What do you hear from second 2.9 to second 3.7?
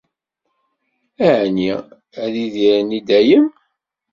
i dayem?